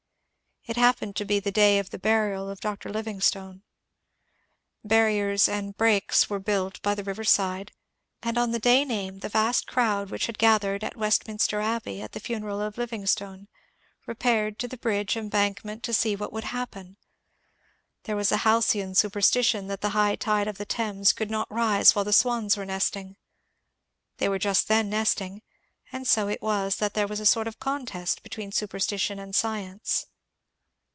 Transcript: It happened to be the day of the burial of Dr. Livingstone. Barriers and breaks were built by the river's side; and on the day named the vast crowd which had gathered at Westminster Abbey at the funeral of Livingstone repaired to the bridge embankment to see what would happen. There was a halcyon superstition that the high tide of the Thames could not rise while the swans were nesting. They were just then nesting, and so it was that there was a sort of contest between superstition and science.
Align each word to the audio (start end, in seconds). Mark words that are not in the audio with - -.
It 0.67 0.77
happened 0.77 1.15
to 1.15 1.25
be 1.25 1.39
the 1.39 1.51
day 1.51 1.79
of 1.79 1.89
the 1.89 1.97
burial 1.97 2.47
of 2.47 2.59
Dr. 2.61 2.89
Livingstone. 2.89 3.63
Barriers 4.83 5.49
and 5.49 5.75
breaks 5.75 6.29
were 6.29 6.37
built 6.37 6.79
by 6.83 6.93
the 6.93 7.03
river's 7.03 7.31
side; 7.31 7.71
and 8.21 8.37
on 8.37 8.51
the 8.51 8.59
day 8.59 8.85
named 8.85 9.21
the 9.21 9.27
vast 9.27 9.65
crowd 9.65 10.11
which 10.11 10.27
had 10.27 10.37
gathered 10.37 10.83
at 10.83 10.95
Westminster 10.95 11.61
Abbey 11.61 11.99
at 11.99 12.11
the 12.11 12.19
funeral 12.19 12.61
of 12.61 12.77
Livingstone 12.77 13.47
repaired 14.05 14.59
to 14.59 14.67
the 14.67 14.77
bridge 14.77 15.17
embankment 15.17 15.81
to 15.81 15.95
see 15.95 16.15
what 16.15 16.31
would 16.31 16.43
happen. 16.43 16.95
There 18.03 18.15
was 18.15 18.31
a 18.31 18.37
halcyon 18.45 18.93
superstition 18.93 19.65
that 19.65 19.81
the 19.81 19.89
high 19.89 20.15
tide 20.15 20.47
of 20.47 20.59
the 20.59 20.65
Thames 20.65 21.11
could 21.11 21.31
not 21.31 21.51
rise 21.51 21.95
while 21.95 22.05
the 22.05 22.13
swans 22.13 22.55
were 22.55 22.67
nesting. 22.67 23.15
They 24.17 24.29
were 24.29 24.39
just 24.39 24.67
then 24.67 24.91
nesting, 24.91 25.41
and 25.91 26.07
so 26.07 26.27
it 26.27 26.41
was 26.41 26.75
that 26.75 26.93
there 26.93 27.07
was 27.07 27.19
a 27.19 27.25
sort 27.25 27.47
of 27.47 27.59
contest 27.59 28.21
between 28.21 28.51
superstition 28.51 29.17
and 29.17 29.33
science. 29.35 30.05